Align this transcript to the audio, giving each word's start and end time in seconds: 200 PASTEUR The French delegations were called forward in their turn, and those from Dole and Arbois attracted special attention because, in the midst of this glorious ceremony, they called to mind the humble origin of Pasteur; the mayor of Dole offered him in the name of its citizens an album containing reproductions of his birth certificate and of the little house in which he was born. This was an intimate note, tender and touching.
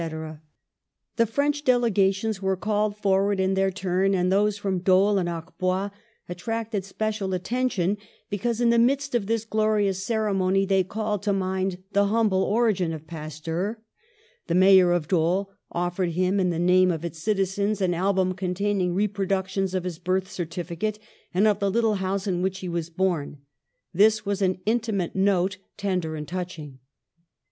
200 0.01 0.17
PASTEUR 0.33 0.41
The 1.17 1.25
French 1.27 1.63
delegations 1.63 2.41
were 2.41 2.57
called 2.57 2.97
forward 2.97 3.39
in 3.39 3.53
their 3.53 3.69
turn, 3.69 4.15
and 4.15 4.31
those 4.31 4.57
from 4.57 4.79
Dole 4.79 5.19
and 5.19 5.29
Arbois 5.29 5.91
attracted 6.27 6.83
special 6.83 7.35
attention 7.35 7.99
because, 8.27 8.59
in 8.59 8.71
the 8.71 8.79
midst 8.79 9.13
of 9.13 9.27
this 9.27 9.45
glorious 9.45 10.03
ceremony, 10.03 10.65
they 10.65 10.83
called 10.83 11.21
to 11.21 11.33
mind 11.33 11.83
the 11.93 12.07
humble 12.07 12.41
origin 12.41 12.93
of 12.93 13.05
Pasteur; 13.05 13.79
the 14.47 14.55
mayor 14.55 14.91
of 14.91 15.07
Dole 15.07 15.51
offered 15.71 16.13
him 16.13 16.39
in 16.39 16.49
the 16.49 16.57
name 16.57 16.89
of 16.89 17.05
its 17.05 17.19
citizens 17.19 17.79
an 17.79 17.93
album 17.93 18.33
containing 18.33 18.95
reproductions 18.95 19.75
of 19.75 19.83
his 19.83 19.99
birth 19.99 20.31
certificate 20.31 20.97
and 21.31 21.47
of 21.47 21.59
the 21.59 21.69
little 21.69 21.97
house 22.01 22.25
in 22.25 22.41
which 22.41 22.61
he 22.61 22.67
was 22.67 22.89
born. 22.89 23.37
This 23.93 24.25
was 24.25 24.41
an 24.41 24.61
intimate 24.65 25.15
note, 25.15 25.59
tender 25.77 26.15
and 26.15 26.27
touching. 26.27 26.79